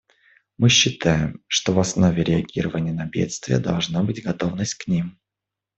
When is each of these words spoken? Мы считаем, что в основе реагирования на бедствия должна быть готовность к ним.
Мы 0.57 0.69
считаем, 0.69 1.43
что 1.45 1.73
в 1.73 1.79
основе 1.79 2.23
реагирования 2.23 2.91
на 2.91 3.05
бедствия 3.05 3.59
должна 3.59 4.01
быть 4.03 4.23
готовность 4.23 4.73
к 4.73 4.87
ним. 4.87 5.19